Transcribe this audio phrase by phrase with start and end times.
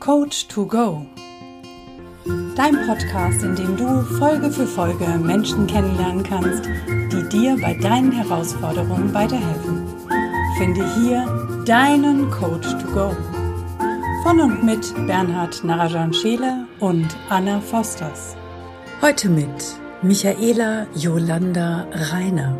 [0.00, 1.04] Coach to Go.
[2.54, 8.12] Dein Podcast, in dem du Folge für Folge Menschen kennenlernen kannst, die dir bei deinen
[8.12, 9.86] Herausforderungen weiterhelfen.
[10.56, 11.26] Finde hier
[11.66, 13.16] deinen Coach to Go.
[14.22, 18.36] Von und mit Bernhard Narajan Scheele und Anna Fosters.
[19.02, 19.48] Heute mit
[20.02, 22.56] Michaela Jolanda Reiner.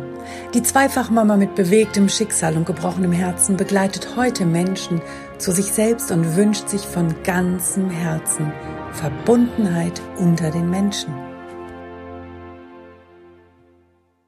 [0.53, 5.01] Die Zweifachmama mit bewegtem Schicksal und gebrochenem Herzen begleitet heute Menschen
[5.39, 8.51] zu sich selbst und wünscht sich von ganzem Herzen
[8.91, 11.13] Verbundenheit unter den Menschen.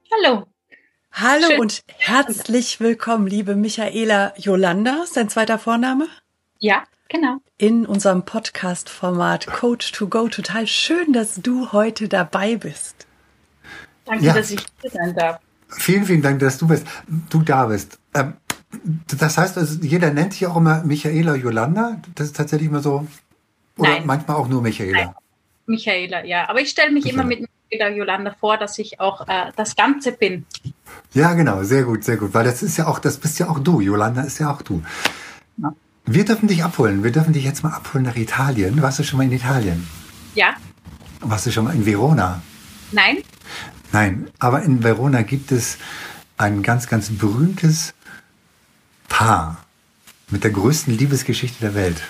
[0.09, 0.47] Hallo.
[1.11, 1.59] Hallo Schön.
[1.59, 6.07] und herzlich willkommen, liebe Michaela Jolanda, ist dein zweiter Vorname?
[6.59, 7.39] Ja, genau.
[7.57, 10.29] In unserem Podcast-Format Coach to Go.
[10.29, 13.05] Total schön, dass du heute dabei bist.
[14.05, 14.33] Danke, ja.
[14.33, 15.39] dass ich hier sein darf.
[15.67, 16.85] Vielen, vielen Dank, dass du bist,
[17.29, 17.99] du da bist.
[18.13, 18.35] Ähm,
[19.17, 22.01] das heißt, also jeder nennt dich auch immer Michaela Yolanda.
[22.15, 23.07] Das ist tatsächlich immer so.
[23.77, 24.03] Oder Nein.
[24.05, 25.05] manchmal auch nur Michaela.
[25.05, 25.13] Nein.
[25.65, 26.49] Michaela, ja.
[26.49, 27.23] Aber ich stelle mich Michaela.
[27.23, 30.45] immer mit Michaela Yolanda vor, dass ich auch äh, das Ganze bin.
[31.13, 32.33] Ja, genau, sehr gut, sehr gut.
[32.33, 33.81] Weil das ist ja auch, das bist ja auch du.
[33.81, 34.83] Yolanda ist ja auch du.
[35.57, 35.73] Ja.
[36.05, 37.03] Wir dürfen dich abholen.
[37.03, 38.81] Wir dürfen dich jetzt mal abholen nach Italien.
[38.81, 39.87] Warst du schon mal in Italien?
[40.35, 40.55] Ja.
[41.21, 42.41] Warst du schon mal in Verona?
[42.91, 43.17] Nein.
[43.91, 45.77] Nein, aber in Verona gibt es
[46.37, 47.93] ein ganz, ganz berühmtes
[49.11, 49.57] Paar
[50.29, 52.01] mit der größten Liebesgeschichte der Welt.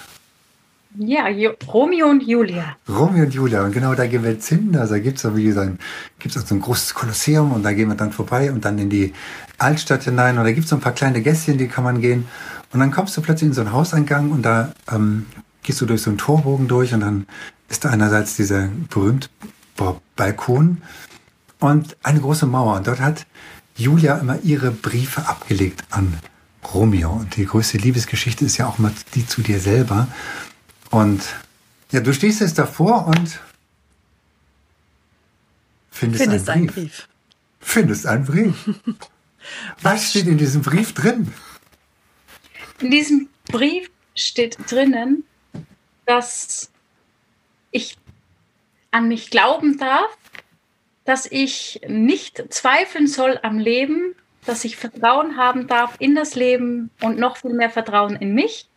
[0.98, 2.76] Ja, jo Romeo und Julia.
[2.88, 3.64] Romeo und Julia.
[3.64, 4.76] Und genau da gehen wir jetzt hin.
[4.78, 5.82] Also da gibt es wie gesagt,
[6.20, 8.92] gibt's auch so ein großes Kolosseum und da gehen wir dann vorbei und dann in
[8.92, 9.14] die
[9.58, 10.38] Altstadt hinein.
[10.38, 12.28] Und da gibt es so ein paar kleine Gässchen, die kann man gehen.
[12.72, 15.26] Und dann kommst du plötzlich in so einen Hauseingang und da ähm,
[15.64, 17.26] gehst du durch so einen Torbogen durch und dann
[17.68, 19.30] ist da einerseits dieser berühmte
[20.16, 20.84] Balkon
[21.60, 22.76] und eine große Mauer.
[22.76, 23.26] Und dort hat
[23.76, 26.20] Julia immer ihre Briefe abgelegt an
[26.74, 27.12] Romeo.
[27.12, 30.08] Und die größte Liebesgeschichte ist ja auch mal die zu dir selber.
[30.90, 31.24] Und
[31.92, 33.40] ja, du stehst jetzt davor und
[35.92, 36.78] findest, findest einen, Brief.
[36.78, 37.08] einen Brief.
[37.60, 38.70] Findest einen Brief.
[39.82, 41.34] Was steht in diesem Brief drin?
[42.80, 45.24] In diesem Brief steht drinnen,
[46.06, 46.70] dass
[47.72, 47.98] ich
[48.92, 50.18] an mich glauben darf,
[51.06, 54.16] dass ich nicht zweifeln soll am Leben,
[54.46, 58.68] dass ich Vertrauen haben darf in das Leben und noch viel mehr Vertrauen in mich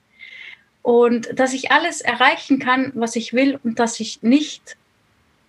[0.83, 4.77] und dass ich alles erreichen kann, was ich will und dass ich nicht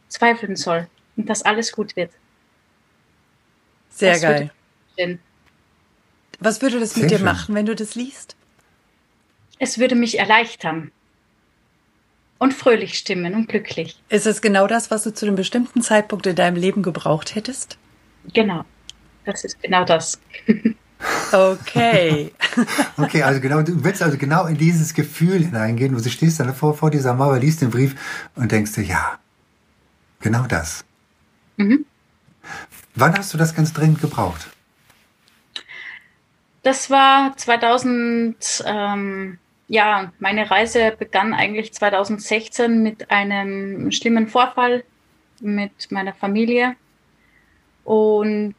[0.07, 0.87] zweifeln soll
[1.17, 2.11] und dass alles gut wird.
[3.89, 4.51] Sehr das geil.
[6.39, 7.25] Was würde das Sehr mit dir schön.
[7.25, 8.35] machen, wenn du das liest?
[9.59, 10.91] Es würde mich erleichtern
[12.39, 13.97] und fröhlich stimmen und glücklich.
[14.09, 17.77] Ist es genau das, was du zu einem bestimmten Zeitpunkt in deinem Leben gebraucht hättest?
[18.33, 18.65] Genau.
[19.25, 20.19] Das ist genau das.
[21.31, 22.31] Okay.
[22.97, 26.53] okay, also genau, du willst also genau in dieses Gefühl hineingehen, wo du stehst dann
[26.53, 27.95] vor, vor dieser Mauer, liest den Brief
[28.35, 29.19] und denkst dir, ja,
[30.21, 30.85] genau das.
[31.57, 31.85] Mhm.
[32.95, 34.49] Wann hast du das ganz dringend gebraucht?
[36.63, 39.37] Das war 2000, ähm,
[39.67, 44.83] ja, meine Reise begann eigentlich 2016 mit einem schlimmen Vorfall
[45.41, 46.75] mit meiner Familie.
[47.83, 48.55] Und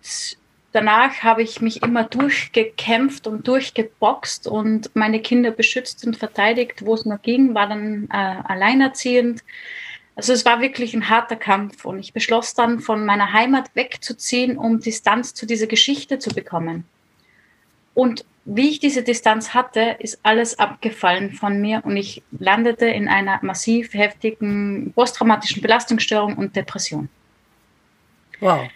[0.76, 6.92] danach habe ich mich immer durchgekämpft und durchgeboxt und meine Kinder beschützt und verteidigt, wo
[6.94, 9.42] es nur ging, war dann äh, alleinerziehend.
[10.16, 14.58] Also es war wirklich ein harter Kampf und ich beschloss dann von meiner Heimat wegzuziehen,
[14.58, 16.84] um Distanz zu dieser Geschichte zu bekommen.
[17.94, 23.08] Und wie ich diese Distanz hatte, ist alles abgefallen von mir und ich landete in
[23.08, 27.08] einer massiv heftigen posttraumatischen Belastungsstörung und Depression.
[28.40, 28.68] Wow.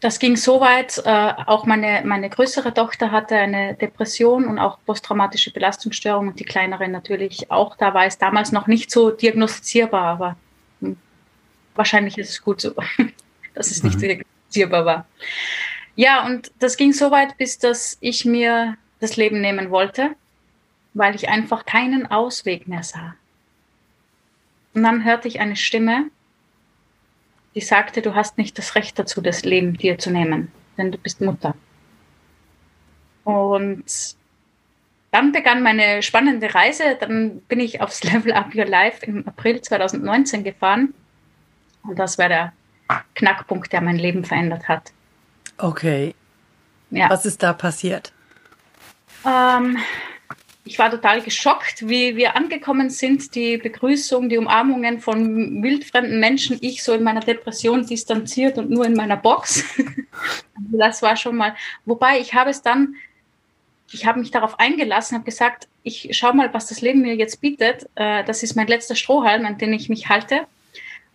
[0.00, 4.78] Das ging so weit, äh, auch meine, meine größere Tochter hatte eine Depression und auch
[4.86, 7.76] posttraumatische Belastungsstörung und die kleinere natürlich auch.
[7.76, 10.36] Da war es damals noch nicht so diagnostizierbar, aber
[10.80, 10.96] hm,
[11.74, 12.74] wahrscheinlich ist es gut so,
[13.54, 14.00] dass es nicht mhm.
[14.00, 15.06] diagnostizierbar war.
[15.96, 20.10] Ja, und das ging so weit, bis dass ich mir das Leben nehmen wollte,
[20.94, 23.16] weil ich einfach keinen Ausweg mehr sah.
[24.74, 26.08] Und dann hörte ich eine Stimme,
[27.54, 30.98] die sagte, du hast nicht das Recht dazu, das Leben dir zu nehmen, denn du
[30.98, 31.54] bist Mutter.
[33.24, 33.84] Und
[35.10, 36.96] dann begann meine spannende Reise.
[36.98, 40.94] Dann bin ich aufs Level Up Your Life im April 2019 gefahren.
[41.82, 42.52] Und das war der
[43.14, 44.92] Knackpunkt, der mein Leben verändert hat.
[45.58, 46.14] Okay.
[46.90, 47.10] Ja.
[47.10, 48.12] Was ist da passiert?
[49.26, 49.76] Ähm,
[50.68, 53.34] ich war total geschockt, wie wir angekommen sind.
[53.34, 56.58] Die Begrüßung, die Umarmungen von wildfremden Menschen.
[56.60, 59.64] Ich so in meiner Depression distanziert und nur in meiner Box.
[60.60, 61.54] Also das war schon mal.
[61.84, 62.96] Wobei ich habe es dann
[63.92, 67.40] ich habe mich darauf eingelassen, habe gesagt, ich schau mal, was das Leben mir jetzt
[67.40, 67.88] bietet.
[67.94, 70.46] Äh, das ist mein letzter Strohhalm, an den ich mich halte.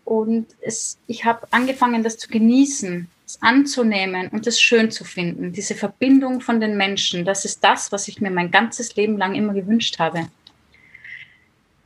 [0.05, 5.53] Und es, ich habe angefangen, das zu genießen, es anzunehmen und es schön zu finden.
[5.53, 9.35] Diese Verbindung von den Menschen, das ist das, was ich mir mein ganzes Leben lang
[9.35, 10.27] immer gewünscht habe.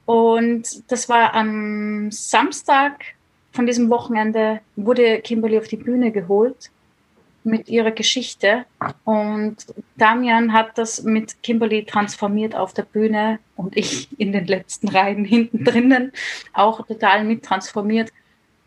[0.06, 3.04] Und das war am Samstag
[3.52, 6.70] von diesem Wochenende, wurde Kimberly auf die Bühne geholt
[7.44, 8.66] mit ihrer Geschichte.
[9.04, 9.58] Und
[9.96, 15.26] Damian hat das mit Kimberly transformiert auf der Bühne und ich in den letzten Reihen
[15.26, 16.12] hinten drinnen
[16.54, 18.12] auch total mit transformiert.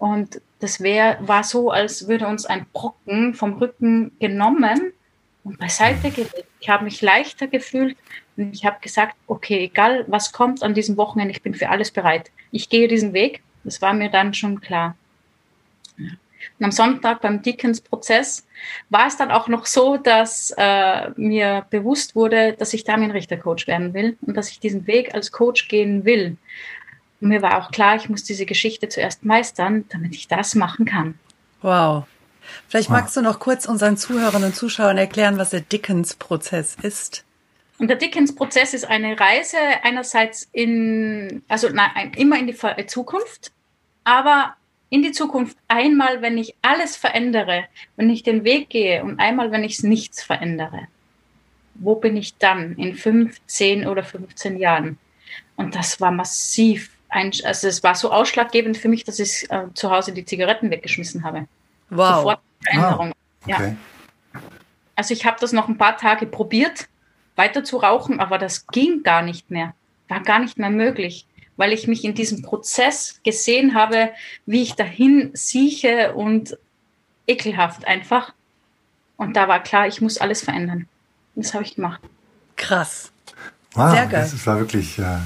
[0.01, 4.95] Und das wär, war so, als würde uns ein Brocken vom Rücken genommen
[5.45, 6.47] und beiseite gelegt.
[6.59, 7.99] Ich habe mich leichter gefühlt
[8.39, 11.91] und ich habe gesagt, okay, egal was kommt an diesem Wochenende, ich bin für alles
[11.91, 12.31] bereit.
[12.51, 13.43] Ich gehe diesen Weg.
[13.63, 14.97] Das war mir dann schon klar.
[15.99, 18.47] Und am Sonntag beim Dickens-Prozess
[18.89, 23.93] war es dann auch noch so, dass äh, mir bewusst wurde, dass ich Damien-Richter-Coach werden
[23.93, 26.39] will und dass ich diesen Weg als Coach gehen will.
[27.21, 30.87] Und mir war auch klar, ich muss diese Geschichte zuerst meistern, damit ich das machen
[30.87, 31.19] kann.
[31.63, 32.05] Wow.
[32.69, 37.25] Vielleicht magst du noch kurz unseren Zuhörern und Zuschauern erklären, was der Dickens-Prozess ist.
[37.79, 43.53] Und der Dickens-Prozess ist eine Reise einerseits in, also nein, immer in die Zukunft,
[44.05, 44.55] aber
[44.91, 47.65] in die Zukunft einmal, wenn ich alles verändere,
[47.97, 50.89] wenn ich den Weg gehe und einmal, wenn ich nichts verändere.
[51.75, 54.99] Wo bin ich dann in fünf, zehn oder 15 Jahren?
[55.57, 56.91] Und das war massiv.
[57.11, 60.71] Ein, also es war so ausschlaggebend für mich, dass ich äh, zu Hause die Zigaretten
[60.71, 61.47] weggeschmissen habe.
[61.91, 62.17] Wow.
[62.17, 63.13] Sofort Veränderung.
[63.45, 63.55] Wow.
[63.55, 63.77] Okay.
[64.35, 64.41] Ja.
[64.97, 66.89] Also ich habe das noch ein paar Tage probiert,
[67.37, 69.75] weiter zu rauchen, aber das ging gar nicht mehr.
[70.09, 71.27] War gar nicht mehr möglich
[71.61, 74.13] weil ich mich in diesem Prozess gesehen habe,
[74.47, 76.57] wie ich dahin sieche und
[77.27, 78.33] ekelhaft einfach.
[79.19, 80.89] Und da war klar, ich muss alles verändern.
[81.35, 82.01] Das habe ich gemacht.
[82.57, 83.13] Krass.
[83.75, 84.27] Wow, Sehr geil.
[84.33, 85.19] das war wirklich äh,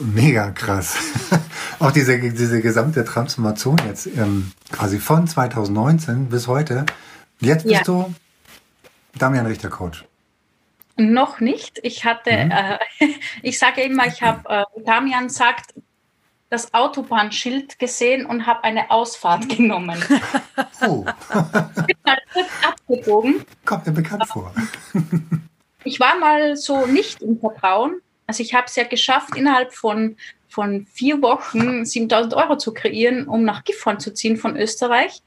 [0.00, 0.96] mega krass.
[1.78, 6.86] Auch diese, diese gesamte Transformation jetzt ähm, quasi von 2019 bis heute.
[7.40, 7.82] Jetzt bist ja.
[7.84, 8.14] du
[9.18, 10.04] Damian Richter Coach.
[10.96, 11.80] Noch nicht.
[11.82, 12.50] Ich hatte, mhm.
[12.50, 12.78] äh,
[13.42, 15.74] ich sage immer, ich habe, äh, Damian sagt,
[16.50, 20.02] das Autobahnschild gesehen und habe eine Ausfahrt genommen.
[20.86, 21.04] Oh.
[21.06, 23.44] ich bin mal kurz abgebogen.
[23.64, 24.52] Kommt mir bekannt vor.
[25.84, 28.00] ich war mal so nicht im Vertrauen.
[28.30, 30.16] Also ich habe es ja geschafft, innerhalb von,
[30.48, 35.20] von vier Wochen 7000 Euro zu kreieren, um nach Gifhorn zu ziehen von Österreich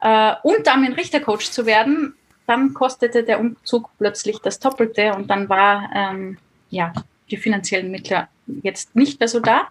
[0.00, 2.14] äh, und damit Richtercoach zu werden
[2.50, 6.36] dann kostete der Umzug plötzlich das Doppelte und dann war ähm,
[6.68, 6.92] ja
[7.30, 8.26] die finanziellen Mittel
[8.62, 9.68] jetzt nicht mehr so da.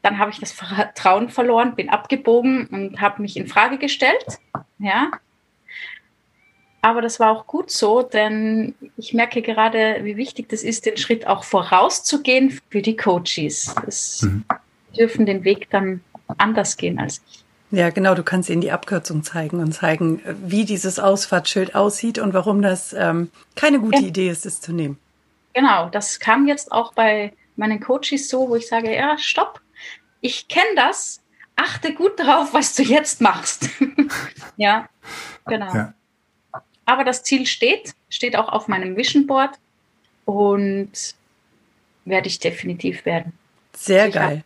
[0.00, 4.24] Dann habe ich das Vertrauen verloren, bin abgebogen und habe mich in Frage gestellt.
[4.78, 5.10] Ja.
[6.82, 10.96] Aber das war auch gut so, denn ich merke gerade, wie wichtig das ist, den
[10.96, 13.72] Schritt auch vorauszugehen für die Coaches.
[13.84, 14.44] Das mhm.
[14.96, 16.00] dürfen den Weg dann
[16.38, 17.44] anders gehen als ich.
[17.70, 22.34] Ja, genau, du kannst ihnen die Abkürzung zeigen und zeigen, wie dieses Ausfahrtsschild aussieht und
[22.34, 24.08] warum das ähm, keine gute ja.
[24.08, 24.98] Idee ist, es zu nehmen.
[25.54, 29.60] Genau, das kam jetzt auch bei meinen Coaches so, wo ich sage, ja, stopp,
[30.20, 31.22] ich kenne das,
[31.56, 33.70] achte gut darauf, was du jetzt machst.
[34.56, 34.88] ja,
[35.46, 35.72] genau.
[35.72, 35.94] Ja.
[36.92, 39.52] Aber das Ziel steht, steht auch auf meinem Vision Board
[40.26, 40.92] und
[42.04, 43.32] werde ich definitiv werden.
[43.74, 44.44] Sehr ich geil.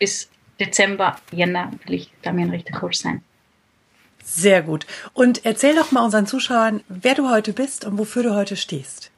[0.00, 0.28] Bis
[0.58, 3.22] Dezember, Jänner will ich Damian Richter Coach sein.
[4.24, 4.88] Sehr gut.
[5.12, 9.12] Und erzähl doch mal unseren Zuschauern, wer du heute bist und wofür du heute stehst.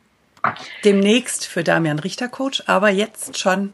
[0.85, 3.73] Demnächst für Damian Richter Coach, aber jetzt schon.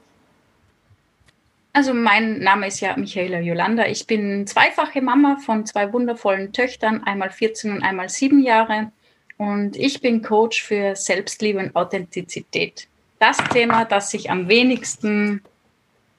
[1.72, 3.86] Also mein Name ist ja Michaela Yolanda.
[3.86, 8.92] Ich bin zweifache Mama von zwei wundervollen Töchtern, einmal 14 und einmal 7 Jahre.
[9.38, 12.88] Und ich bin Coach für Selbstliebe und Authentizität.
[13.18, 15.42] Das Thema, das ich am wenigsten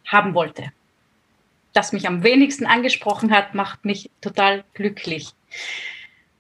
[0.06, 0.72] haben wollte
[1.74, 5.30] das mich am wenigsten angesprochen hat, macht mich total glücklich.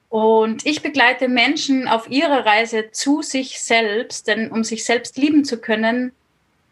[0.09, 5.43] Und ich begleite Menschen auf ihrer Reise zu sich selbst, denn um sich selbst lieben
[5.43, 6.11] zu können,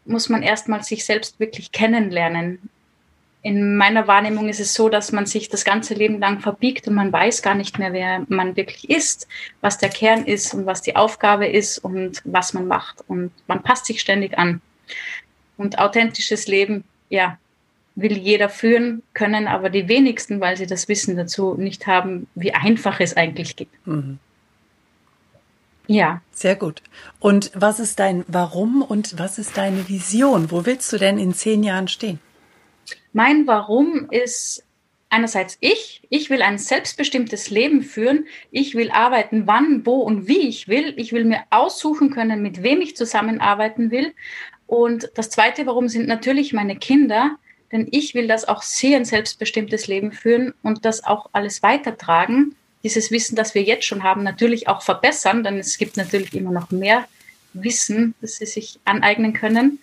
[0.04, 2.58] muss man erstmal sich selbst wirklich kennenlernen.
[3.42, 6.94] In meiner Wahrnehmung ist es so, dass man sich das ganze Leben lang verbiegt und
[6.94, 9.26] man weiß gar nicht mehr, wer man wirklich ist,
[9.60, 13.02] was der Kern ist und was die Aufgabe ist und was man macht.
[13.08, 14.60] Und man passt sich ständig an.
[15.56, 17.38] Und authentisches Leben, ja,
[17.94, 22.54] will jeder führen können, aber die wenigsten, weil sie das Wissen dazu nicht haben, wie
[22.54, 23.68] einfach es eigentlich geht.
[23.84, 24.18] Mhm.
[25.86, 26.22] Ja.
[26.30, 26.82] Sehr gut.
[27.18, 30.50] Und was ist dein Warum und was ist deine Vision?
[30.50, 32.20] Wo willst du denn in zehn Jahren stehen?
[33.12, 34.64] Mein Warum ist
[35.12, 40.48] einerseits ich, ich will ein selbstbestimmtes Leben führen, ich will arbeiten, wann, wo und wie
[40.48, 44.14] ich will, ich will mir aussuchen können, mit wem ich zusammenarbeiten will.
[44.66, 47.36] Und das Zweite, warum sind natürlich meine Kinder,
[47.72, 52.54] denn ich will das auch sie ein selbstbestimmtes Leben führen und das auch alles weitertragen.
[52.82, 56.50] Dieses Wissen, das wir jetzt schon haben, natürlich auch verbessern, denn es gibt natürlich immer
[56.50, 57.06] noch mehr
[57.52, 59.78] Wissen, das sie sich aneignen können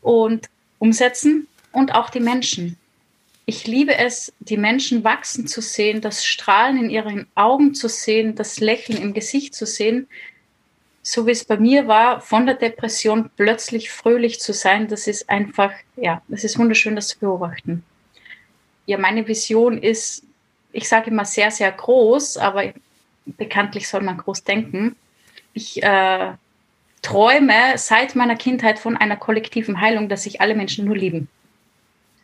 [0.00, 2.76] und umsetzen und auch die Menschen.
[3.46, 8.34] Ich liebe es, die Menschen wachsen zu sehen, das Strahlen in ihren Augen zu sehen,
[8.34, 10.06] das Lächeln im Gesicht zu sehen.
[11.02, 15.30] So wie es bei mir war, von der Depression plötzlich fröhlich zu sein, das ist
[15.30, 17.82] einfach, ja, das ist wunderschön, das zu beobachten.
[18.84, 20.24] Ja, meine Vision ist,
[20.72, 22.72] ich sage immer sehr, sehr groß, aber
[23.24, 24.96] bekanntlich soll man groß denken.
[25.52, 26.32] Ich äh,
[27.02, 31.28] träume seit meiner Kindheit von einer kollektiven Heilung, dass sich alle Menschen nur lieben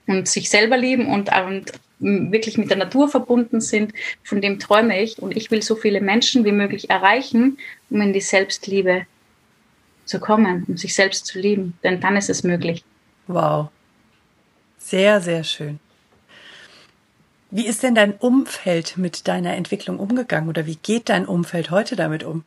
[0.07, 3.93] und sich selber lieben und, und wirklich mit der Natur verbunden sind.
[4.23, 7.59] Von dem träume ich und ich will so viele Menschen wie möglich erreichen,
[7.91, 9.07] um in die Selbstliebe
[10.05, 11.79] zu kommen, um sich selbst zu lieben.
[11.83, 12.85] Denn dann ist es möglich.
[13.27, 13.69] Wow.
[14.79, 15.81] Sehr, sehr schön.
[17.55, 21.95] Wie ist denn dein Umfeld mit deiner Entwicklung umgegangen oder wie geht dein Umfeld heute
[21.95, 22.43] damit um?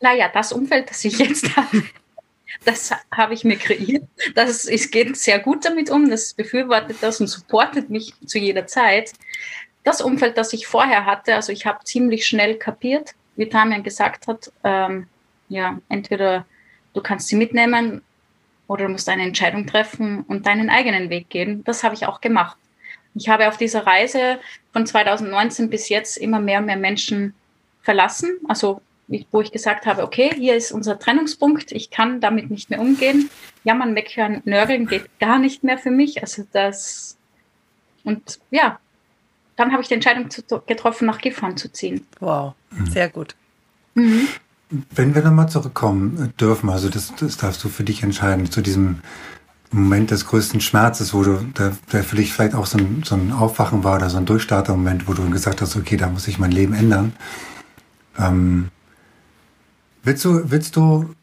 [0.00, 1.84] Naja, das Umfeld, das ich jetzt habe,
[2.64, 4.02] das habe ich mir kreiert.
[4.34, 8.66] Das, es geht sehr gut damit um, das befürwortet das und supportet mich zu jeder
[8.66, 9.12] Zeit.
[9.84, 14.26] Das Umfeld, das ich vorher hatte, also ich habe ziemlich schnell kapiert, wie Tamian gesagt
[14.26, 15.06] hat, ähm,
[15.48, 16.46] ja, entweder
[16.94, 18.02] du kannst sie mitnehmen
[18.66, 21.62] oder du musst eine Entscheidung treffen und deinen eigenen Weg gehen.
[21.62, 22.56] Das habe ich auch gemacht.
[23.14, 24.38] Ich habe auf dieser Reise
[24.72, 27.34] von 2019 bis jetzt immer mehr und mehr Menschen
[27.82, 28.80] verlassen, also
[29.30, 33.30] wo ich gesagt habe, okay, hier ist unser Trennungspunkt, ich kann damit nicht mehr umgehen.
[33.64, 36.20] Jammern, meckern, nörgeln geht gar nicht mehr für mich.
[36.20, 37.16] Also das
[38.04, 38.78] und ja,
[39.56, 42.06] dann habe ich die Entscheidung zu, getroffen, nach Gifhorn zu ziehen.
[42.20, 42.54] Wow,
[42.90, 43.34] sehr gut.
[43.94, 44.28] Mhm.
[44.90, 49.00] Wenn wir nochmal zurückkommen dürfen, also das, das darfst du für dich entscheiden, zu diesem
[49.70, 53.14] Moment des größten Schmerzes, wo du, da, der für dich vielleicht auch so ein, so
[53.14, 56.38] ein Aufwachen war oder so ein Durchstarter-Moment, wo du gesagt hast, okay, da muss ich
[56.38, 57.12] mein Leben ändern.
[58.18, 58.70] Ähm,
[60.08, 61.14] Willst du, willst du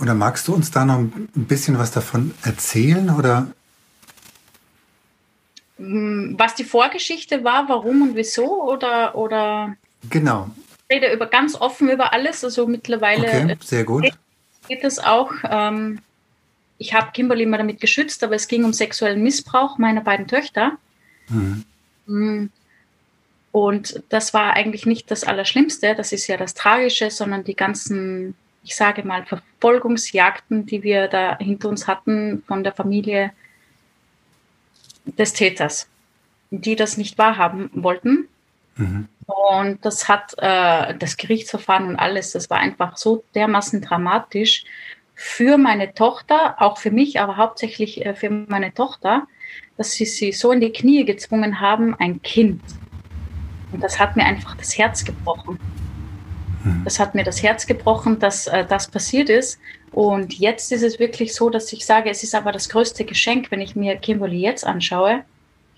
[0.00, 3.48] oder magst du uns da noch ein bisschen was davon erzählen oder?
[5.76, 9.76] Mm, was die Vorgeschichte war, warum und wieso oder oder?
[10.08, 10.48] Genau.
[10.88, 13.26] Ich rede über ganz offen über alles, also mittlerweile.
[13.26, 14.06] Okay, sehr gut.
[14.66, 15.32] Geht es auch.
[15.44, 16.00] Ähm,
[16.78, 20.78] ich habe Kimberly immer damit geschützt, aber es ging um sexuellen Missbrauch meiner beiden Töchter.
[21.28, 21.64] Mhm.
[22.06, 22.46] Mm,
[23.52, 28.34] und das war eigentlich nicht das Allerschlimmste, das ist ja das Tragische, sondern die ganzen,
[28.62, 33.32] ich sage mal, Verfolgungsjagden, die wir da hinter uns hatten von der Familie
[35.06, 35.88] des Täters,
[36.50, 38.28] die das nicht wahrhaben wollten.
[38.76, 39.08] Mhm.
[39.26, 44.64] Und das hat äh, das Gerichtsverfahren und alles, das war einfach so dermaßen dramatisch
[45.16, 49.26] für meine Tochter, auch für mich, aber hauptsächlich äh, für meine Tochter,
[49.76, 52.62] dass sie sie so in die Knie gezwungen haben, ein Kind
[53.72, 55.58] und das hat mir einfach das Herz gebrochen.
[56.64, 56.82] Mhm.
[56.84, 59.58] Das hat mir das Herz gebrochen, dass äh, das passiert ist.
[59.92, 63.50] Und jetzt ist es wirklich so, dass ich sage, es ist aber das größte Geschenk,
[63.50, 65.24] wenn ich mir Kimberly jetzt anschaue,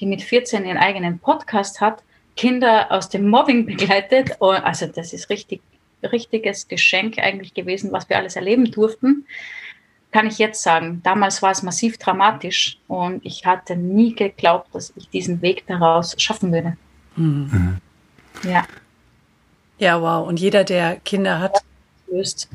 [0.01, 2.03] die mit 14 ihren eigenen Podcast hat,
[2.37, 4.41] Kinder aus dem Mobbing begleitet.
[4.41, 5.61] Also das ist richtig,
[6.03, 9.27] richtiges Geschenk eigentlich gewesen, was wir alles erleben durften.
[10.11, 11.01] Kann ich jetzt sagen.
[11.05, 16.15] Damals war es massiv dramatisch und ich hatte nie geglaubt, dass ich diesen Weg daraus
[16.19, 16.77] schaffen würde.
[17.17, 17.79] Mhm.
[18.43, 18.67] Ja.
[19.79, 20.27] Ja, wow.
[20.27, 21.59] Und jeder, der Kinder hat,
[22.11, 22.49] löst.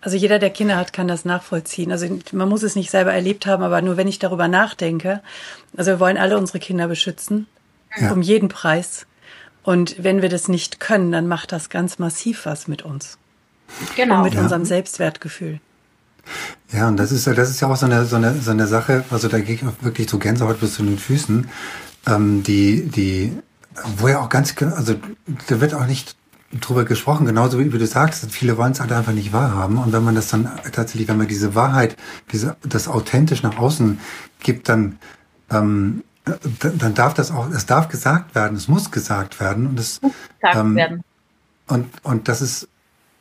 [0.00, 1.90] Also jeder, der Kinder hat, kann das nachvollziehen.
[1.90, 5.22] Also man muss es nicht selber erlebt haben, aber nur wenn ich darüber nachdenke.
[5.76, 7.46] Also wir wollen alle unsere Kinder beschützen,
[7.98, 8.12] ja.
[8.12, 9.06] um jeden Preis.
[9.64, 13.18] Und wenn wir das nicht können, dann macht das ganz massiv was mit uns.
[13.96, 14.18] Genau.
[14.18, 14.42] Und mit ja.
[14.42, 15.58] unserem Selbstwertgefühl.
[16.72, 18.66] Ja, und das ist ja, das ist ja auch so eine, so eine, so eine
[18.66, 21.48] Sache, also da gehe ich auch wirklich zu Gänsehaut bis zu den Füßen,
[22.06, 23.32] ähm, die, die
[23.96, 24.94] wo ja auch ganz, also
[25.48, 26.16] da wird auch nicht
[26.60, 29.78] drüber gesprochen, genauso wie, wie du sagst, viele wollen es halt einfach nicht wahrhaben.
[29.78, 31.96] Und wenn man das dann tatsächlich, wenn man diese Wahrheit,
[32.30, 33.98] diese, das authentisch nach außen
[34.40, 34.98] gibt, dann,
[35.50, 39.66] ähm, dann darf das auch, es darf gesagt werden, es muss gesagt werden.
[39.66, 40.00] Und es
[40.42, 41.04] ähm, werden.
[41.66, 42.68] Und, und das ist,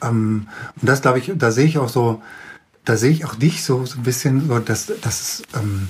[0.01, 0.48] ähm,
[0.79, 2.22] und das glaube ich, da sehe ich auch so,
[2.86, 5.89] da sehe ich auch dich so, so ein bisschen, so, dass, dass es, ähm,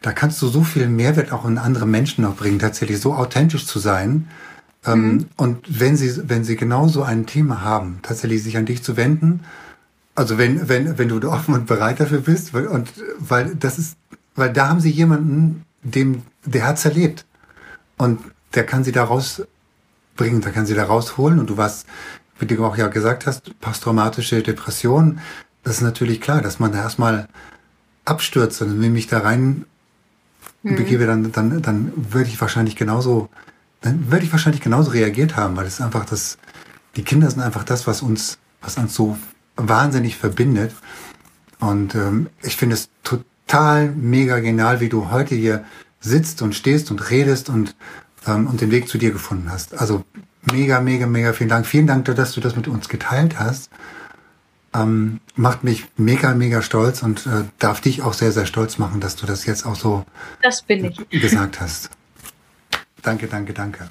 [0.00, 3.66] da kannst du so viel Mehrwert auch in andere Menschen noch bringen, tatsächlich so authentisch
[3.66, 4.28] zu sein.
[4.84, 5.26] Ähm, mhm.
[5.36, 9.40] Und wenn sie, wenn sie genauso ein Thema haben, tatsächlich sich an dich zu wenden,
[10.14, 13.96] also wenn, wenn, wenn du offen und bereit dafür bist, und, weil das ist,
[14.34, 17.24] weil da haben sie jemanden, dem, der hat's erlebt.
[17.98, 18.20] Und,
[18.54, 21.38] der kann sie da rausbringen, der kann sie da rausholen.
[21.38, 21.86] Und du warst,
[22.38, 25.20] wie du auch ja gesagt hast, posttraumatische Depression.
[25.62, 27.28] Das ist natürlich klar, dass man da erstmal
[28.04, 29.64] abstürzt und wenn mich da rein
[30.62, 30.76] mhm.
[30.76, 33.28] begebe, dann, dann, dann würde ich wahrscheinlich genauso,
[33.80, 36.36] dann würde ich wahrscheinlich genauso reagiert haben, weil es einfach das,
[36.96, 39.16] die Kinder sind einfach das, was uns, was uns so
[39.54, 40.72] wahnsinnig verbindet.
[41.60, 43.24] Und ähm, ich finde es total
[43.94, 45.64] mega genial, wie du heute hier
[46.00, 47.74] sitzt und stehst und redest und,
[48.26, 49.78] ähm, und den Weg zu dir gefunden hast.
[49.78, 50.04] Also
[50.50, 51.66] mega, mega, mega vielen Dank.
[51.66, 53.70] Vielen Dank, dass du das mit uns geteilt hast.
[54.74, 59.00] Ähm, macht mich mega, mega stolz und äh, darf dich auch sehr, sehr stolz machen,
[59.00, 60.06] dass du das jetzt auch so
[60.40, 61.20] das bin ich.
[61.20, 61.90] gesagt hast.
[63.02, 63.90] Danke, danke, danke.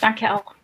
[0.00, 0.55] Danke auch.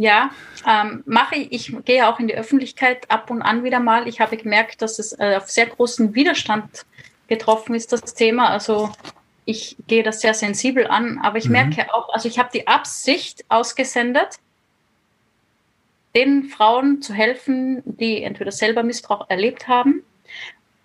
[0.00, 0.30] Ja,
[0.66, 1.52] ähm, mache ich.
[1.52, 4.08] Ich gehe auch in die Öffentlichkeit ab und an wieder mal.
[4.08, 6.86] Ich habe gemerkt, dass es äh, auf sehr großen Widerstand
[7.28, 8.48] getroffen ist, das Thema.
[8.48, 8.90] Also
[9.44, 11.52] ich gehe das sehr sensibel an, aber ich mhm.
[11.52, 14.38] merke auch, also ich habe die Absicht ausgesendet,
[16.14, 20.02] den Frauen zu helfen, die entweder selber Missbrauch erlebt haben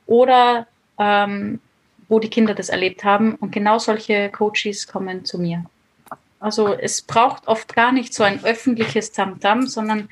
[0.07, 0.67] oder
[0.99, 1.61] ähm,
[2.09, 3.35] wo die Kinder das erlebt haben.
[3.35, 5.63] Und genau solche Coaches kommen zu mir.
[6.45, 10.09] Also es braucht oft gar nicht so ein öffentliches Tamtam, sondern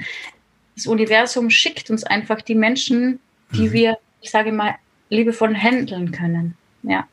[0.76, 3.20] das Universum schickt uns einfach die Menschen,
[3.52, 3.74] die mhm.
[3.74, 4.74] wir, ich sage mal,
[5.10, 6.58] liebevoll handeln können.
[6.82, 7.08] Ja.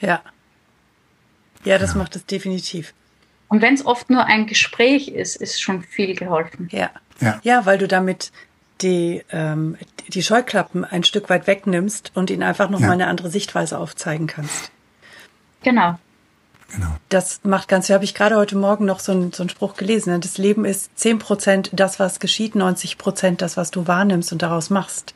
[0.00, 0.22] Ja.
[1.64, 1.98] Ja, das ja.
[1.98, 2.94] macht es definitiv.
[3.48, 6.70] Und wenn es oft nur ein Gespräch ist, ist schon viel geholfen.
[6.72, 6.92] Ja.
[7.20, 8.32] Ja, ja weil du damit
[8.80, 9.76] die, ähm,
[10.08, 12.94] die Scheuklappen ein Stück weit wegnimmst und ihnen einfach nochmal ja.
[12.94, 14.72] eine andere Sichtweise aufzeigen kannst.
[15.62, 15.98] Genau.
[16.72, 16.96] Genau.
[17.10, 20.12] Das macht ganz, habe ich gerade heute Morgen noch so, ein, so einen Spruch gelesen.
[20.12, 20.20] Ne?
[20.20, 24.42] Das Leben ist zehn Prozent das, was geschieht, 90 Prozent das, was du wahrnimmst und
[24.42, 25.14] daraus machst.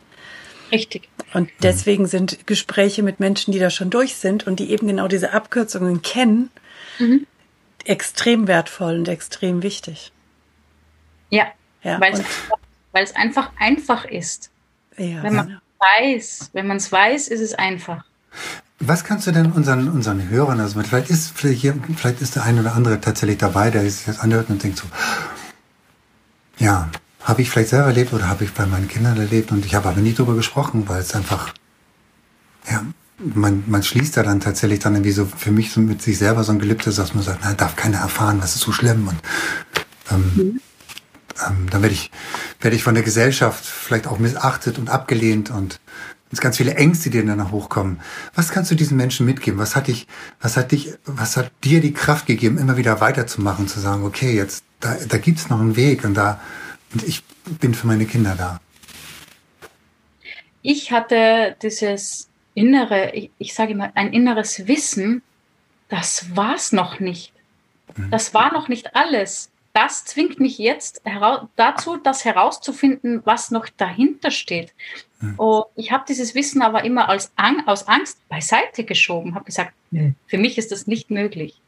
[0.70, 1.08] Richtig.
[1.32, 5.08] Und deswegen sind Gespräche mit Menschen, die da schon durch sind und die eben genau
[5.08, 6.50] diese Abkürzungen kennen,
[6.98, 7.26] mhm.
[7.84, 10.12] extrem wertvoll und extrem wichtig.
[11.30, 11.46] Ja,
[11.82, 14.50] ja weil es einfach einfach ist.
[14.98, 15.60] Ja, wenn man
[16.00, 18.04] weiß, wenn man es weiß, ist es einfach.
[18.78, 22.45] Was kannst du denn unseren, unseren Hörern, also vielleicht ist, vielleicht, hier, vielleicht ist der
[22.45, 24.84] eine oder andere tatsächlich dabei, der sich das anhört und denkt so,
[26.58, 26.91] ja,
[27.23, 29.89] habe ich vielleicht selber erlebt oder habe ich bei meinen Kindern erlebt und ich habe
[29.89, 31.54] aber nie drüber gesprochen, weil es einfach,
[32.71, 32.84] ja,
[33.19, 36.45] man, man schließt da dann tatsächlich dann irgendwie so für mich so mit sich selber
[36.45, 39.17] so ein Gelübde, dass man sagt, na, darf keiner erfahren, das ist so schlimm und
[40.10, 40.60] ähm,
[41.47, 42.10] ähm, dann werde ich,
[42.60, 45.80] werde ich von der Gesellschaft vielleicht auch missachtet und abgelehnt und
[46.32, 48.00] es ganz viele Ängste, die dann hochkommen.
[48.34, 49.58] Was kannst du diesen Menschen mitgeben?
[49.58, 50.06] Was hat dich,
[50.41, 54.34] was hat dich, was hat dir die Kraft gegeben, immer wieder weiterzumachen, zu sagen, okay,
[54.34, 56.41] jetzt, da, da gibt's noch einen Weg und da,
[56.93, 57.23] und ich
[57.60, 58.60] bin für meine Kinder da.
[60.62, 65.23] Ich hatte dieses innere, ich, ich sage immer, ein inneres Wissen,
[65.89, 67.32] das war's noch nicht.
[67.97, 68.10] Mhm.
[68.10, 69.50] Das war noch nicht alles.
[69.73, 71.02] Das zwingt mich jetzt
[71.54, 74.73] dazu, das herauszufinden, was noch dahinter steht.
[75.21, 75.39] Mhm.
[75.39, 79.73] Und ich habe dieses Wissen aber immer als Ang aus Angst beiseite geschoben, habe gesagt,
[80.26, 81.61] für mich ist das nicht möglich.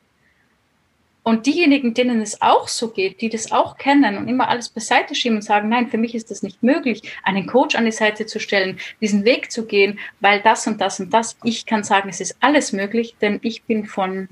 [1.23, 5.15] Und diejenigen, denen es auch so geht, die das auch kennen und immer alles beiseite
[5.15, 8.25] schieben und sagen, nein, für mich ist das nicht möglich, einen Coach an die Seite
[8.25, 12.09] zu stellen, diesen Weg zu gehen, weil das und das und das, ich kann sagen,
[12.09, 14.29] es ist alles möglich, denn ich bin von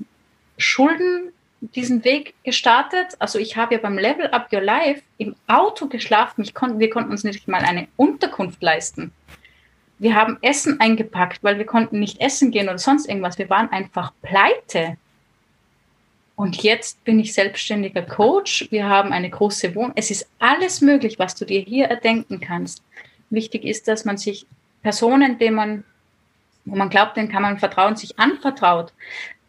[0.57, 3.15] Schulden diesen Weg gestartet.
[3.19, 6.45] Also ich habe ja beim Level Up Your Life im Auto geschlafen.
[6.53, 9.11] Kon wir konnten uns nicht mal eine Unterkunft leisten.
[9.99, 13.39] Wir haben Essen eingepackt, weil wir konnten nicht essen gehen oder sonst irgendwas.
[13.39, 14.97] Wir waren einfach pleite.
[16.35, 18.67] Und jetzt bin ich selbstständiger Coach.
[18.69, 19.93] Wir haben eine große Wohnung.
[19.95, 22.83] Es ist alles möglich, was du dir hier erdenken kannst.
[23.31, 24.45] Wichtig ist, dass man sich
[24.83, 25.83] Personen, denen man,
[26.65, 28.93] wo man glaubt, denen kann man vertrauen, sich anvertraut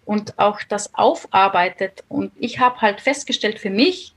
[0.08, 2.02] und auch das aufarbeitet.
[2.08, 4.14] Und ich habe halt festgestellt für mich,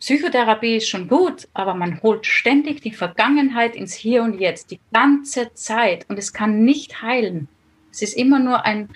[0.00, 4.80] Psychotherapie ist schon gut, aber man holt ständig die Vergangenheit ins Hier und Jetzt, die
[4.90, 6.08] ganze Zeit.
[6.08, 7.46] Und es kann nicht heilen.
[7.92, 8.88] Es ist immer nur ein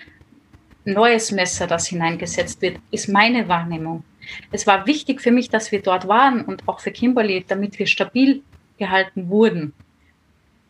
[0.85, 4.03] neues Messer, das hineingesetzt wird, ist meine Wahrnehmung.
[4.51, 7.85] Es war wichtig für mich, dass wir dort waren und auch für Kimberly, damit wir
[7.85, 8.41] stabil
[8.79, 9.73] gehalten wurden.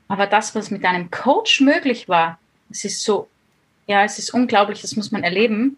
[0.09, 2.38] Aber das, was mit einem Coach möglich war,
[2.69, 3.29] es ist so
[3.89, 5.75] ja, es ist unglaublich, das muss man erleben,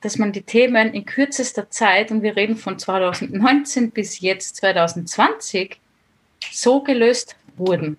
[0.00, 5.80] dass man die Themen in kürzester Zeit, und wir reden von 2019 bis jetzt 2020,
[6.52, 7.98] so gelöst wurden.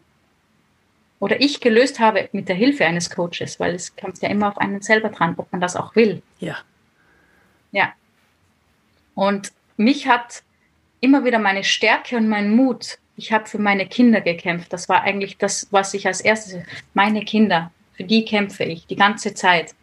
[1.19, 4.57] Oder ich gelöst habe mit der Hilfe eines Coaches, weil es kommt ja immer auf
[4.57, 6.21] einen selber dran, ob man das auch will.
[6.39, 6.57] Ja.
[7.73, 7.91] Ja.
[9.13, 10.43] Und mich hat
[11.01, 14.71] immer wieder meine Stärke und mein Mut, ich habe für meine Kinder gekämpft.
[14.71, 18.95] Das war eigentlich das, was ich als erstes, meine Kinder, für die kämpfe ich die
[18.95, 19.75] ganze Zeit.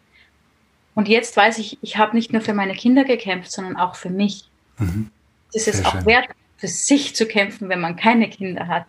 [0.95, 4.09] Und jetzt weiß ich, ich habe nicht nur für meine Kinder gekämpft, sondern auch für
[4.09, 4.49] mich.
[4.79, 5.11] Mhm.
[5.53, 6.25] Es ist auch wert,
[6.57, 8.87] für sich zu kämpfen, wenn man keine Kinder hat.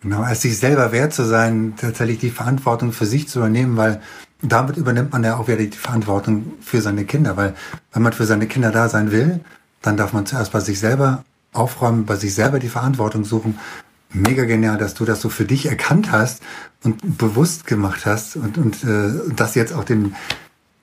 [0.00, 4.02] Genau, als sich selber wert zu sein, tatsächlich die Verantwortung für sich zu übernehmen, weil
[4.42, 7.54] damit übernimmt man ja auch wieder die Verantwortung für seine Kinder, weil
[7.92, 9.38] wenn man für seine Kinder da sein will,
[9.80, 13.60] dann darf man zuerst bei sich selber aufräumen, bei sich selber die Verantwortung suchen.
[14.14, 16.42] Mega genial, dass du das so für dich erkannt hast
[16.82, 20.14] und bewusst gemacht hast und, und äh, das jetzt auch den,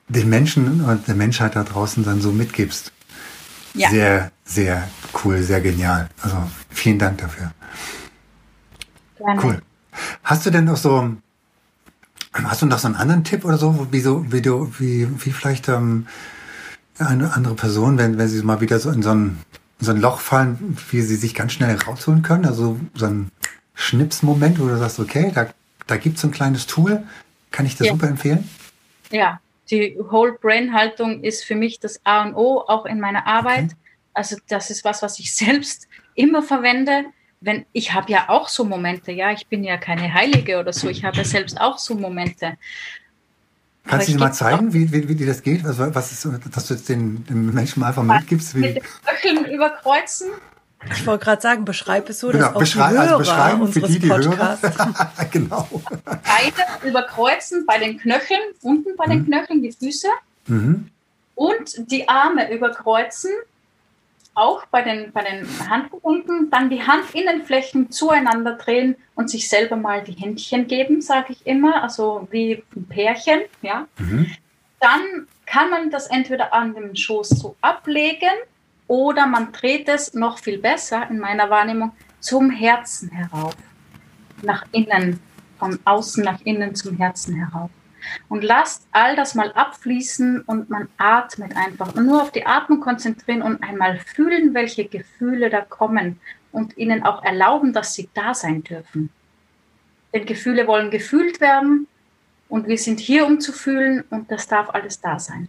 [0.08, 2.92] den Menschen und der Menschheit da draußen dann so mitgibst.
[3.74, 3.88] Ja.
[3.88, 4.88] Sehr, sehr
[5.24, 6.08] cool, sehr genial.
[6.20, 6.36] Also
[6.68, 7.52] vielen Dank dafür.
[9.16, 9.40] Gerne.
[9.42, 9.62] Cool.
[10.22, 11.16] Hast du denn noch so,
[12.34, 15.30] hast du noch so einen anderen Tipp oder so, wie so, wie du, wie, wie
[15.30, 16.06] vielleicht ähm,
[16.98, 19.38] eine andere Person, wenn, wenn sie mal wieder so in so ein,
[19.82, 22.46] in so ein Loch fallen, wie sie sich ganz schnell rausholen können?
[22.46, 23.32] Also so ein
[23.74, 25.48] Schnipsmoment, wo du sagst, okay, da,
[25.88, 27.02] da gibt es so ein kleines Tool,
[27.50, 27.92] kann ich dir ja.
[27.92, 28.48] super empfehlen?
[29.10, 29.40] Ja,
[29.72, 33.64] die Whole Brain Haltung ist für mich das A und O, auch in meiner Arbeit.
[33.64, 33.76] Okay.
[34.14, 37.06] Also das ist was, was ich selbst immer verwende
[37.44, 40.88] wenn ich habe ja auch so Momente, ja, ich bin ja keine Heilige oder so,
[40.88, 42.56] ich habe ja selbst auch so Momente.
[43.86, 45.64] Kannst du dir mal zeigen, wie, wie, wie das geht?
[45.64, 48.54] Also, was ist, dass du jetzt den, den Menschen einfach mitgibst?
[48.54, 48.60] Wie?
[48.60, 50.28] Mit den Knöcheln überkreuzen.
[50.90, 53.18] Ich wollte gerade sagen, beschreib es so, dass genau, auch beschrei die also Hörer also
[53.18, 54.78] beschreiben für die, die Podcasts.
[54.78, 55.12] Hörer.
[55.30, 55.68] genau.
[56.04, 59.26] Beide überkreuzen bei den Knöcheln, unten bei den mhm.
[59.26, 60.08] Knöcheln die Füße
[60.46, 60.88] mhm.
[61.34, 63.30] und die Arme überkreuzen
[64.34, 70.02] auch bei den, bei den Handgelenken, dann die Handinnenflächen zueinander drehen und sich selber mal
[70.02, 73.86] die Händchen geben, sage ich immer, also wie ein Pärchen, ja.
[73.98, 74.30] Mhm.
[74.80, 78.32] Dann kann man das entweder an dem Schoß so ablegen
[78.88, 83.54] oder man dreht es noch viel besser in meiner Wahrnehmung zum Herzen herauf,
[84.42, 85.20] nach innen,
[85.58, 87.70] von außen nach innen zum Herzen herauf.
[88.28, 91.94] Und lasst all das mal abfließen und man atmet einfach.
[91.94, 96.20] Und nur auf die Atmung konzentrieren und einmal fühlen, welche Gefühle da kommen
[96.52, 99.10] und ihnen auch erlauben, dass sie da sein dürfen.
[100.12, 101.86] Denn Gefühle wollen gefühlt werden
[102.48, 105.48] und wir sind hier, um zu fühlen und das darf alles da sein.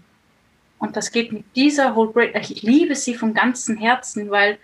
[0.79, 2.31] Und das geht mit dieser Whole Brain.
[2.41, 4.57] Ich liebe sie vom ganzen Herzen, weil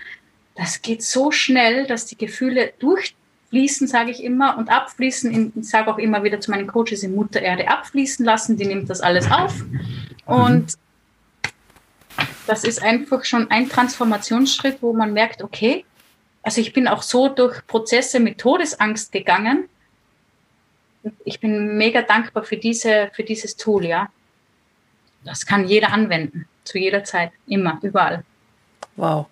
[0.56, 3.15] das geht so schnell, dass die Gefühle durch
[3.50, 5.32] fließen, sage ich immer, und abfließen.
[5.32, 8.66] In, ich sage auch immer wieder zu meinen Coaches in Mutter Erde abfließen lassen, die
[8.66, 9.54] nimmt das alles auf.
[10.26, 10.78] Und
[12.48, 15.86] das ist einfach schon ein Transformationsschritt, wo man merkt, okay,
[16.42, 19.70] also ich bin auch so durch Prozesse mit Todesangst gegangen.
[21.26, 24.10] Ich bin mega dankbar für, diese, für dieses Tool, ja.
[25.26, 28.24] Das kann jeder anwenden, zu jeder Zeit, immer, überall.
[28.96, 29.28] Wow.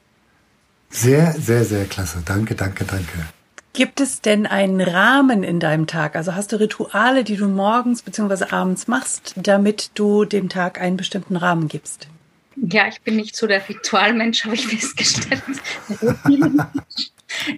[0.90, 2.22] Sehr, sehr, sehr klasse.
[2.26, 3.37] Danke, danke, danke.
[3.78, 6.16] Gibt es denn einen Rahmen in deinem Tag?
[6.16, 8.46] Also hast du Rituale, die du morgens bzw.
[8.50, 12.08] abends machst, damit du dem Tag einen bestimmten Rahmen gibst?
[12.56, 15.44] Ja, ich bin nicht so der Ritualmensch, habe ich festgestellt.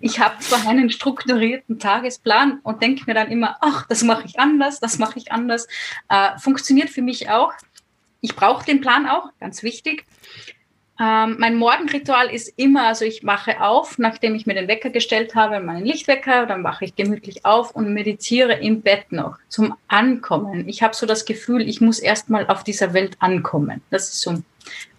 [0.01, 4.39] Ich habe zwar einen strukturierten Tagesplan und denke mir dann immer, ach, das mache ich
[4.39, 5.67] anders, das mache ich anders.
[6.09, 7.53] Äh, funktioniert für mich auch.
[8.19, 10.05] Ich brauche den Plan auch, ganz wichtig.
[11.01, 15.33] Ähm, mein Morgenritual ist immer, also ich mache auf, nachdem ich mir den Wecker gestellt
[15.33, 20.67] habe, meinen Lichtwecker, dann wache ich gemütlich auf und meditiere im Bett noch zum Ankommen.
[20.67, 23.81] Ich habe so das Gefühl, ich muss erstmal auf dieser Welt ankommen.
[23.91, 24.43] Das ist so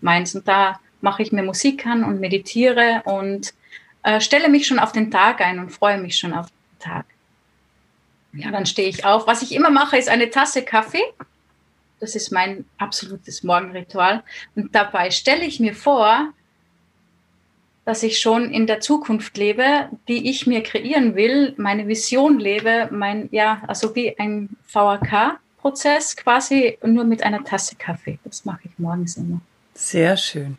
[0.01, 0.35] meins.
[0.35, 3.53] Und da mache ich mir Musik an und meditiere und
[4.03, 7.05] äh, stelle mich schon auf den Tag ein und freue mich schon auf den Tag.
[8.33, 9.27] Ja, dann stehe ich auf.
[9.27, 11.03] Was ich immer mache, ist eine Tasse Kaffee
[12.01, 14.23] das ist mein absolutes Morgenritual.
[14.57, 16.33] Und dabei stelle ich mir vor,
[17.85, 22.89] dass ich schon in der Zukunft lebe, die ich mir kreieren will, meine Vision lebe,
[22.91, 28.19] mein, ja, also wie ein VAK-Prozess quasi, nur mit einer Tasse Kaffee.
[28.25, 29.41] Das mache ich morgens immer.
[29.75, 30.57] Sehr schön.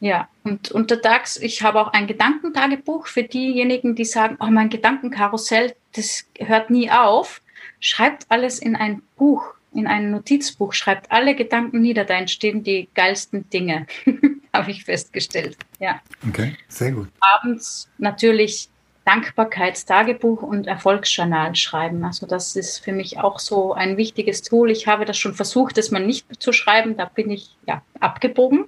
[0.00, 5.74] Ja, und untertags, ich habe auch ein Gedankentagebuch für diejenigen, die sagen, oh, mein Gedankenkarussell,
[5.92, 7.42] das hört nie auf.
[7.80, 12.88] Schreibt alles in ein Buch in ein Notizbuch, schreibt alle Gedanken nieder, da entstehen die
[12.94, 13.86] geilsten Dinge,
[14.52, 15.56] habe ich festgestellt.
[15.78, 16.00] Ja.
[16.28, 17.08] Okay, sehr gut.
[17.20, 18.68] Abends natürlich
[19.04, 22.04] Dankbarkeitstagebuch und Erfolgsjournal schreiben.
[22.04, 24.70] Also das ist für mich auch so ein wichtiges Tool.
[24.70, 28.66] Ich habe das schon versucht, das mal nicht zu schreiben, da bin ich ja abgebogen.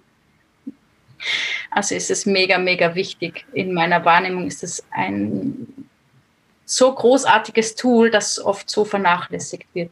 [1.71, 3.45] Also ist es mega, mega wichtig.
[3.53, 5.67] In meiner Wahrnehmung ist es ein
[6.65, 9.91] so großartiges Tool, das oft so vernachlässigt wird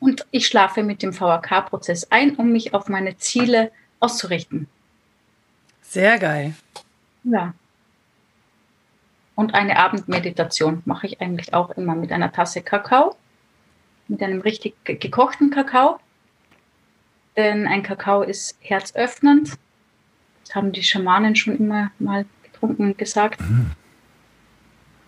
[0.00, 4.68] und ich schlafe mit dem VHK-Prozess ein, um mich auf meine Ziele auszurichten.
[5.82, 6.54] Sehr geil.
[7.24, 7.54] Ja.
[9.34, 13.16] Und eine Abendmeditation mache ich eigentlich auch immer mit einer Tasse Kakao,
[14.08, 15.98] mit einem richtig gekochten Kakao.
[17.36, 19.58] denn ein Kakao ist herzöffnend.
[20.44, 23.40] Das haben die Schamanen schon immer mal getrunken und gesagt.
[23.40, 23.72] Mhm.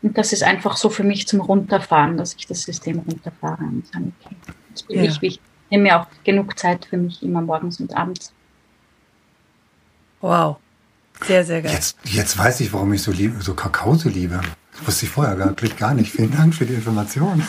[0.06, 3.84] Und das ist einfach so für mich zum Runterfahren, dass ich das System runterfahre und
[3.92, 4.36] sage, okay,
[4.70, 5.02] das bin ja.
[5.02, 5.40] ich wichtig.
[5.64, 8.32] Ich nehme mir auch genug Zeit für mich immer morgens und abends.
[10.20, 10.58] Wow.
[11.22, 11.72] Sehr, sehr geil.
[11.72, 14.40] Jetzt, jetzt weiß ich, warum ich so, liebe, so Kakao so liebe.
[14.70, 16.12] Das wusste ich vorher gar, gar nicht.
[16.12, 17.42] Vielen Dank für die Information.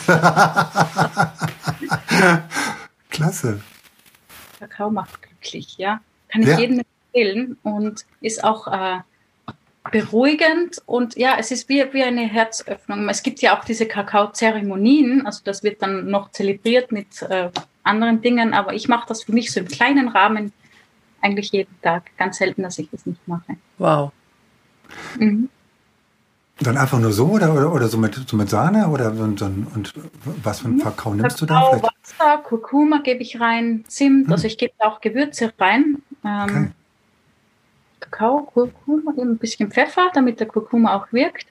[3.08, 3.60] Klasse.
[4.58, 6.00] Kakao macht glücklich, ja.
[6.26, 6.58] Kann ich ja.
[6.58, 8.98] jedem empfehlen und ist auch äh,
[9.90, 13.08] beruhigend und ja, es ist wie, wie eine Herzöffnung.
[13.08, 17.50] Es gibt ja auch diese Kakao-Zeremonien, also das wird dann noch zelebriert mit äh,
[17.82, 20.52] anderen Dingen, aber ich mache das für mich so im kleinen Rahmen
[21.20, 22.10] eigentlich jeden Tag.
[22.16, 23.56] Ganz selten, dass ich das nicht mache.
[23.78, 24.12] Wow.
[25.18, 25.48] Mhm.
[26.60, 29.66] Dann einfach nur so oder, oder, oder so, mit, so mit Sahne oder und, und,
[29.74, 29.94] und
[30.42, 31.78] was für ein Kakao nimmst Kakao, du da?
[31.78, 32.18] Vielleicht?
[32.18, 34.32] Wasser, Kurkuma gebe ich rein, Zimt, hm.
[34.32, 36.02] also ich gebe auch Gewürze rein.
[36.24, 36.70] Ähm, okay.
[38.00, 41.46] Kakao, Kurkuma, ein bisschen Pfeffer, damit der Kurkuma auch wirkt.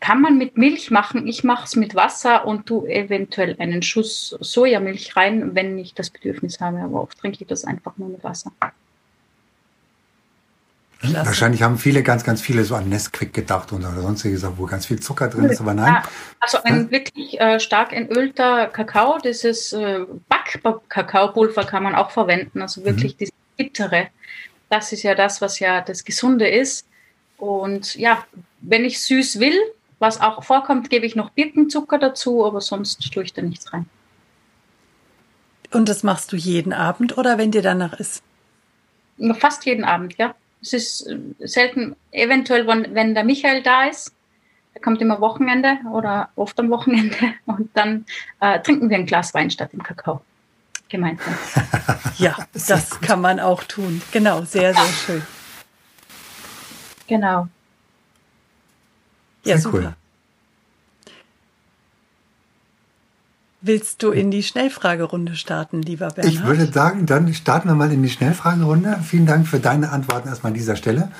[0.00, 1.26] Kann man mit Milch machen.
[1.26, 6.08] Ich mache es mit Wasser und tu eventuell einen Schuss Sojamilch rein, wenn ich das
[6.08, 6.78] Bedürfnis habe.
[6.80, 8.52] Aber oft trinke ich das einfach nur mit Wasser.
[11.00, 11.26] Klasse.
[11.26, 14.66] Wahrscheinlich haben viele ganz, ganz viele so an Nesquik gedacht und oder sonstige Sachen, wo
[14.66, 15.94] ganz viel Zucker drin ist, aber nein.
[15.94, 16.02] Ja,
[16.40, 16.90] also ein ja?
[16.90, 23.18] wirklich äh, stark entölter Kakao, dieses äh, Back-Kakaopulver kann man auch verwenden, also wirklich mhm.
[23.18, 24.08] dieses bittere.
[24.70, 26.86] Das ist ja das, was ja das Gesunde ist.
[27.36, 28.24] Und ja,
[28.60, 29.58] wenn ich süß will,
[29.98, 33.86] was auch vorkommt, gebe ich noch Birkenzucker dazu, aber sonst tue ich da nichts rein.
[35.72, 38.22] Und das machst du jeden Abend oder wenn dir danach ist?
[39.38, 40.34] Fast jeden Abend, ja.
[40.62, 44.14] Es ist äh, selten, eventuell, wenn, wenn der Michael da ist,
[44.74, 48.06] er kommt immer Wochenende oder oft am Wochenende und dann
[48.40, 50.22] äh, trinken wir ein Glas Wein statt dem Kakao.
[50.90, 51.34] Gemeinsam.
[52.18, 54.02] ja, das kann man auch tun.
[54.12, 55.22] Genau, sehr, sehr schön.
[57.06, 57.48] Genau.
[59.44, 59.78] Ja, Sehr super.
[59.78, 59.94] Cool.
[63.62, 66.34] Willst du in die Schnellfragerunde starten, lieber Bernhard?
[66.34, 69.00] Ich würde sagen, dann starten wir mal in die Schnellfragerunde.
[69.04, 71.10] Vielen Dank für deine Antworten erstmal an dieser Stelle.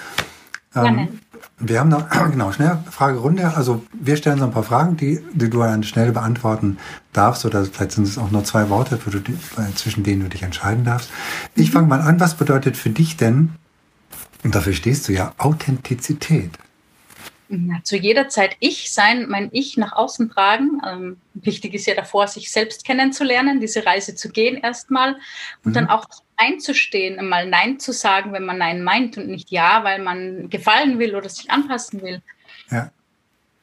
[0.75, 1.21] Ähm,
[1.61, 3.55] wir haben noch, genau, Schnellfragerunde.
[3.55, 6.79] Also wir stellen so ein paar Fragen, die, die du dann schnell beantworten
[7.13, 7.45] darfst.
[7.45, 9.21] Oder vielleicht sind es auch nur zwei Worte, du,
[9.75, 11.11] zwischen denen du dich entscheiden darfst.
[11.55, 12.19] Ich fange mal an.
[12.19, 13.51] Was bedeutet für dich denn,
[14.43, 16.59] und dafür stehst du ja, Authentizität?
[17.51, 20.81] ja, zu jeder Zeit ich sein, mein Ich nach außen tragen.
[20.87, 25.15] Ähm, wichtig ist ja davor, sich selbst kennenzulernen, diese Reise zu gehen erstmal
[25.65, 25.73] und mhm.
[25.73, 26.07] dann auch
[26.41, 30.99] einzustehen, mal Nein zu sagen, wenn man Nein meint und nicht Ja, weil man gefallen
[30.99, 32.23] will oder sich anpassen will.
[32.71, 32.91] Ja.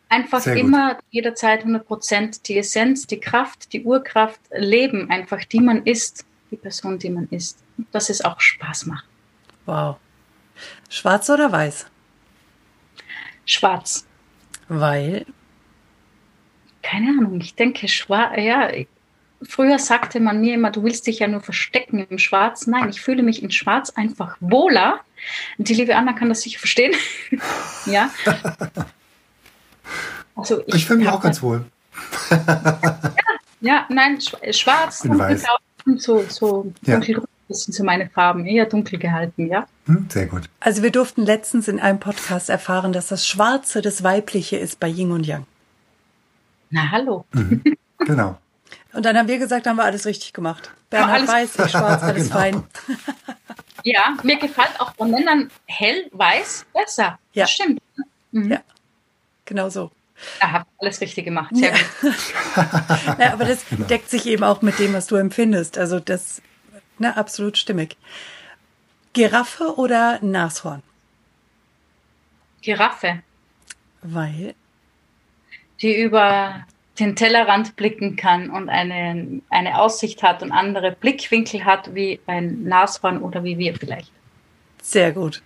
[0.10, 5.84] Einfach immer jederzeit 100 Prozent die Essenz, die Kraft, die Urkraft leben, einfach die man
[5.84, 7.60] ist, die Person, die man ist.
[7.92, 9.06] Dass es auch Spaß macht.
[9.66, 9.98] Wow.
[10.90, 11.88] Schwarz oder weiß?
[13.46, 14.08] Schwarz.
[14.70, 15.26] Weil?
[16.82, 18.70] Keine Ahnung, ich denke schwarz, ja,
[19.42, 22.68] früher sagte man mir immer, du willst dich ja nur verstecken im Schwarz.
[22.68, 25.02] Nein, ich fühle mich in Schwarz einfach wohler.
[25.58, 26.94] Und die liebe Anna kann das sicher verstehen.
[27.86, 28.10] ja.
[30.36, 31.66] Also ich, ich fühle mich auch ganz wohl.
[32.30, 33.16] ja,
[33.62, 34.20] ja, nein,
[34.52, 35.44] schwarz, und weiß.
[35.98, 37.00] so, so ja.
[37.48, 39.68] Das sind so meine Farben, eher dunkel gehalten, ja.
[39.86, 40.50] Hm, sehr gut.
[40.60, 44.90] Also wir durften letztens in einem Podcast erfahren, dass das Schwarze das Weibliche ist bei
[44.90, 45.46] Yin und Yang.
[46.70, 47.26] Na, hallo.
[47.32, 47.64] Mhm,
[48.00, 48.38] genau.
[48.98, 50.72] Und dann haben wir gesagt, haben wir alles richtig gemacht.
[50.90, 52.36] Bernhard weiß, ich schwarz, alles genau.
[52.36, 52.64] fein.
[53.84, 57.20] ja, mir gefällt auch von Männern hell-weiß besser.
[57.34, 57.44] Ja.
[57.44, 57.80] Das stimmt.
[58.32, 58.54] Mhm.
[58.54, 58.62] Ja,
[59.46, 59.92] genau so.
[60.42, 61.56] Ja, habt alles richtig gemacht.
[61.56, 61.78] Sehr ja.
[62.02, 62.16] gut.
[63.20, 63.86] ja, aber das genau.
[63.86, 65.78] deckt sich eben auch mit dem, was du empfindest.
[65.78, 66.42] Also das
[66.98, 67.98] na, absolut stimmig.
[69.14, 70.82] Giraffe oder Nashorn?
[72.64, 73.22] Giraffe.
[74.02, 74.56] Weil?
[75.82, 76.66] Die über
[77.00, 82.64] den Tellerrand blicken kann und eine, eine Aussicht hat und andere Blickwinkel hat wie ein
[82.64, 84.12] Nashorn oder wie wir vielleicht.
[84.82, 85.42] Sehr gut.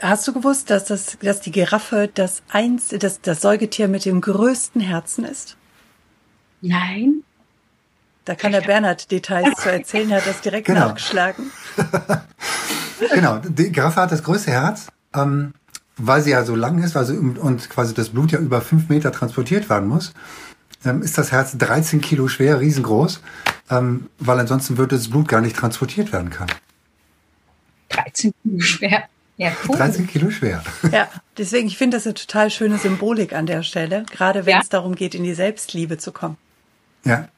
[0.00, 4.20] Hast du gewusst, dass, das, dass die Giraffe das, eins, das, das Säugetier mit dem
[4.20, 5.56] größten Herzen ist?
[6.60, 7.24] Nein.
[8.24, 10.88] Da kann der Bernhard Details zu erzählen, er hat das direkt genau.
[10.88, 11.50] nachgeschlagen.
[13.14, 15.54] genau, die Giraffe hat das größte Herz, ähm,
[15.98, 19.12] weil sie ja so lang ist also, und quasi das Blut ja über fünf Meter
[19.12, 20.12] transportiert werden muss.
[20.84, 23.20] Ähm, ist das Herz 13 Kilo schwer, riesengroß,
[23.70, 26.52] ähm, weil ansonsten würde das Blut gar nicht transportiert werden können.
[27.88, 29.04] 13 Kilo schwer.
[29.36, 29.76] Ja, cool.
[29.76, 30.62] 13 Kilo schwer.
[30.92, 34.60] Ja, deswegen, ich finde das eine total schöne Symbolik an der Stelle, gerade wenn ja.
[34.60, 36.36] es darum geht, in die Selbstliebe zu kommen.
[37.04, 37.28] Ja,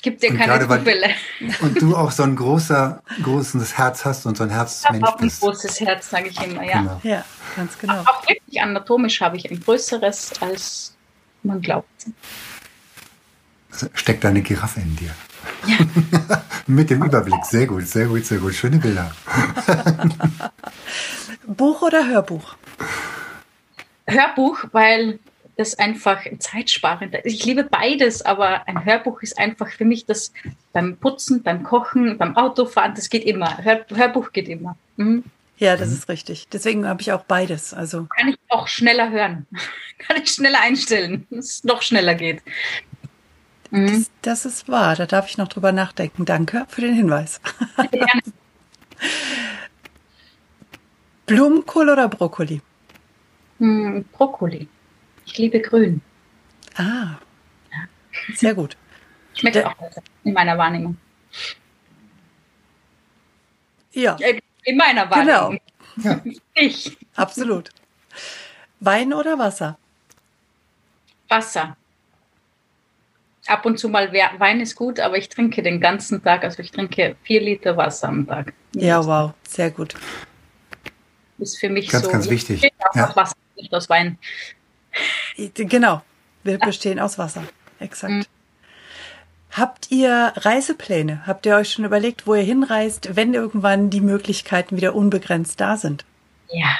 [0.00, 1.08] Gibt dir Und keine gerade weil- Zufälle.
[1.60, 5.04] Und du auch so ein großer, großes Herz hast und so ein Ich habe Herzmensch
[5.08, 5.40] auch ein bist.
[5.40, 6.78] großes Herz, sage ich immer, ja.
[6.80, 7.00] Genau.
[7.02, 7.24] Ja,
[7.56, 8.00] ganz genau.
[8.02, 10.94] Auch wirklich anatomisch habe ich ein größeres, als
[11.42, 12.06] man glaubt.
[13.72, 15.10] Also Steckt eine Giraffe in dir.
[16.66, 17.44] Mit dem Überblick.
[17.44, 18.54] Sehr gut, sehr gut, sehr gut.
[18.54, 19.10] Schöne Bilder.
[21.46, 22.54] Buch oder Hörbuch?
[24.06, 25.18] Hörbuch, weil
[25.58, 27.16] das einfach zeitsparend.
[27.24, 30.32] Ich liebe beides, aber ein Hörbuch ist einfach für mich das
[30.72, 33.58] beim Putzen, beim Kochen, beim Autofahren, das geht immer.
[33.58, 34.76] Hör, Hörbuch geht immer.
[34.96, 35.24] Mhm.
[35.58, 36.46] Ja, das ist richtig.
[36.48, 37.74] Deswegen habe ich auch beides.
[37.74, 39.46] Also Kann ich auch schneller hören.
[39.98, 42.40] Kann ich schneller einstellen, dass es noch schneller geht.
[43.72, 43.86] Mhm.
[43.88, 44.94] das, das ist wahr.
[44.94, 46.24] Da darf ich noch drüber nachdenken.
[46.24, 47.40] Danke für den Hinweis.
[47.90, 48.22] Gerne.
[51.26, 52.60] Blumenkohl oder Brokkoli?
[53.58, 54.68] Hm, Brokkoli.
[55.28, 56.00] Ich liebe Grün.
[56.76, 57.16] Ah,
[58.34, 58.78] sehr gut.
[59.34, 60.96] Schmeckt Der- auch besser in meiner Wahrnehmung.
[63.92, 64.16] Ja,
[64.64, 65.16] In meiner Genau.
[65.50, 65.60] Wahrnehmung.
[66.02, 66.20] Ja.
[66.54, 66.96] Ich.
[67.14, 67.70] absolut.
[68.80, 69.78] Wein oder Wasser?
[71.28, 71.76] Wasser.
[73.46, 76.42] Ab und zu mal Wein ist gut, aber ich trinke den ganzen Tag.
[76.44, 78.52] Also ich trinke vier Liter Wasser am Tag.
[78.74, 79.94] Ja, wow, sehr gut.
[81.38, 82.10] Ist für mich Ganz, so.
[82.10, 82.56] ganz wichtig.
[82.64, 83.16] Ich trinke auch Ja.
[83.16, 84.18] Wasser, nicht aus Wein.
[85.54, 86.02] Genau,
[86.42, 87.44] wir bestehen aus Wasser.
[87.78, 88.12] Exakt.
[88.12, 88.24] Mhm.
[89.52, 91.22] Habt ihr Reisepläne?
[91.26, 95.76] Habt ihr euch schon überlegt, wo ihr hinreist, wenn irgendwann die Möglichkeiten wieder unbegrenzt da
[95.76, 96.04] sind?
[96.50, 96.78] Ja.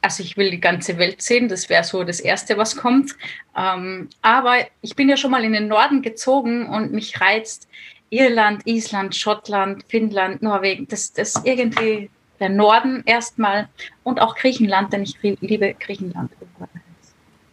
[0.00, 3.14] Also ich will die ganze Welt sehen, das wäre so das Erste, was kommt.
[3.56, 7.68] Ähm, aber ich bin ja schon mal in den Norden gezogen und mich reizt
[8.10, 10.88] Irland, Island, Schottland, Finnland, Norwegen.
[10.88, 12.10] Das, das irgendwie
[12.40, 13.68] der Norden erstmal
[14.04, 16.30] und auch Griechenland, denn ich liebe Griechenland.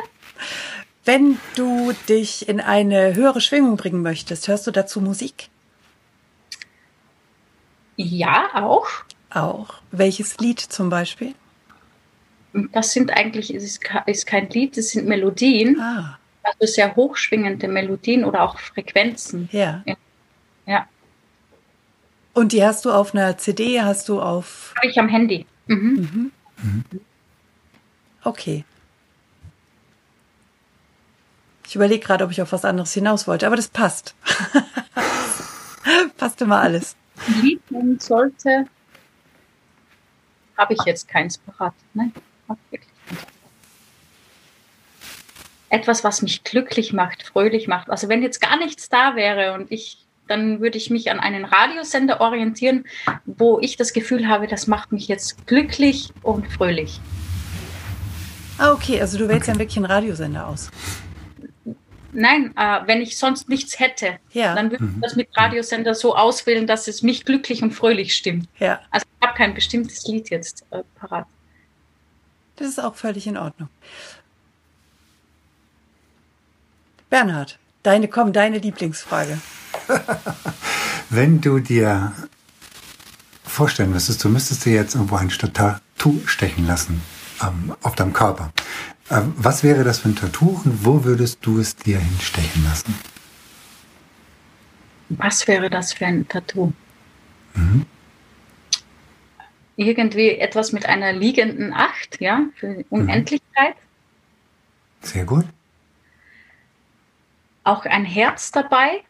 [1.05, 5.49] Wenn du dich in eine höhere Schwingung bringen möchtest, hörst du dazu Musik?
[7.95, 8.87] Ja, auch.
[9.31, 9.75] Auch.
[9.91, 11.33] Welches Lied zum Beispiel?
[12.71, 18.25] Das sind eigentlich, es ist kein Lied, das sind Melodien, Ah, also sehr hochschwingende Melodien
[18.25, 19.47] oder auch Frequenzen.
[19.51, 19.83] ja.
[20.65, 20.87] Ja,
[22.39, 24.73] Und die hast du auf einer CD, hast du auf.
[24.77, 25.45] habe ich am Handy.
[25.67, 26.31] Mhm.
[28.23, 28.63] Okay.
[31.67, 34.15] Ich überlege gerade, ob ich auf was anderes hinaus wollte, aber das passt.
[36.17, 36.95] passt immer alles.
[37.41, 38.67] Lied nennen sollte,
[40.55, 41.73] habe ich jetzt keins parat.
[41.93, 42.13] Nein,
[42.69, 43.21] wirklich keins.
[45.67, 47.89] Etwas, was mich glücklich macht, fröhlich macht.
[47.89, 51.45] Also wenn jetzt gar nichts da wäre und ich, dann würde ich mich an einen
[51.45, 52.85] Radiosender orientieren,
[53.25, 56.99] wo ich das Gefühl habe, das macht mich jetzt glücklich und fröhlich.
[58.57, 60.69] Ah, okay, also du wählst dann wirklich einen Radiosender aus.
[62.11, 64.55] Nein, äh, wenn ich sonst nichts hätte, Ja.
[64.55, 68.47] dann würde ich das mit Radiosender so auswählen, dass es mich glücklich und fröhlich stimmt.
[68.59, 71.27] Ja, Also ich habe kein bestimmtes Lied jetzt äh, parat.
[72.55, 73.69] das ist auch völlig in Ordnung.
[77.09, 79.39] Bernhard, deine, komm, deine Lieblingsfrage.
[81.09, 82.13] Wenn du dir
[83.43, 87.01] vorstellen müsstest, du müsstest dir jetzt irgendwo ein Tattoo stechen lassen
[87.41, 88.51] ähm, auf deinem Körper.
[89.09, 92.93] Ähm, was wäre das für ein Tattoo und wo würdest du es dir hinstechen lassen?
[95.09, 96.71] Was wäre das für ein Tattoo?
[99.75, 103.75] Irgendwie etwas mit einer liegenden Acht, ja, für Unendlichkeit.
[105.01, 105.45] Sehr gut.
[107.63, 109.03] Auch ein Herz dabei.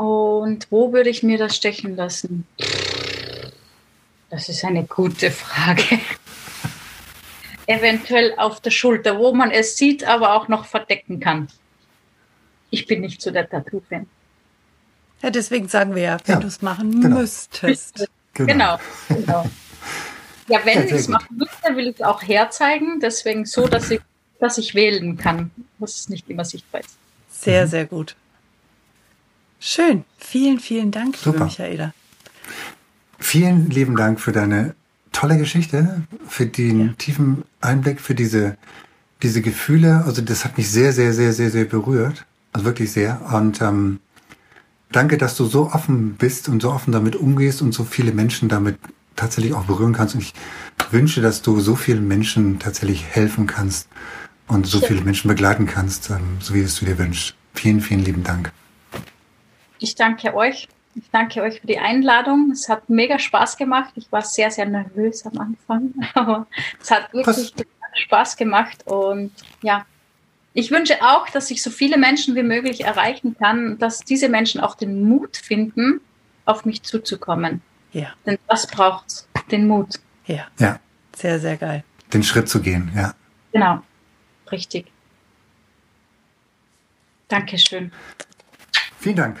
[0.00, 2.46] Und wo würde ich mir das stechen lassen?
[4.30, 5.82] Das ist eine gute Frage.
[7.66, 11.48] Eventuell auf der Schulter, wo man es sieht, aber auch noch verdecken kann.
[12.70, 14.06] Ich bin nicht so der Tattoo-Fan.
[15.20, 17.18] Ja, deswegen sagen wir ja, wenn Ja, du es machen genau.
[17.18, 18.08] müsstest.
[18.32, 19.44] Genau, genau.
[20.48, 23.00] Ja, wenn Ja, ich es machen müsste, will ich es auch herzeigen.
[23.00, 24.00] Deswegen so, dass ich,
[24.38, 26.96] dass ich wählen kann, was es nicht immer sichtbar ist.
[27.28, 28.16] Sehr, sehr gut.
[29.60, 30.04] Schön.
[30.18, 31.44] Vielen, vielen Dank, liebe Super.
[31.44, 31.92] Michaela.
[33.18, 34.74] Vielen lieben Dank für deine
[35.12, 38.56] tolle Geschichte, für den tiefen Einblick, für diese,
[39.22, 40.04] diese Gefühle.
[40.06, 42.24] Also das hat mich sehr, sehr, sehr, sehr, sehr berührt.
[42.52, 43.20] Also wirklich sehr.
[43.32, 44.00] Und ähm,
[44.90, 48.48] danke, dass du so offen bist und so offen damit umgehst und so viele Menschen
[48.48, 48.78] damit
[49.14, 50.14] tatsächlich auch berühren kannst.
[50.14, 50.32] Und ich
[50.90, 53.88] wünsche, dass du so vielen Menschen tatsächlich helfen kannst
[54.48, 57.34] und so viele Menschen begleiten kannst, ähm, so wie es du dir wünschst.
[57.54, 58.52] Vielen, vielen lieben Dank.
[59.80, 62.50] Ich danke euch Ich danke euch für die Einladung.
[62.52, 63.92] Es hat mega Spaß gemacht.
[63.96, 66.46] Ich war sehr, sehr nervös am Anfang, aber
[66.80, 67.64] es hat wirklich Was?
[67.94, 68.86] Spaß gemacht.
[68.86, 69.86] Und ja,
[70.52, 74.60] ich wünsche auch, dass ich so viele Menschen wie möglich erreichen kann, dass diese Menschen
[74.60, 76.00] auch den Mut finden,
[76.44, 77.62] auf mich zuzukommen.
[77.92, 78.12] Ja.
[78.26, 80.00] Denn das braucht den Mut.
[80.26, 80.46] Ja.
[80.58, 80.80] Ja.
[81.14, 81.84] Sehr, sehr geil.
[82.12, 83.14] Den Schritt zu gehen, ja.
[83.52, 83.82] Genau.
[84.50, 84.86] Richtig.
[87.28, 87.92] Dankeschön.
[88.98, 89.40] Vielen Dank.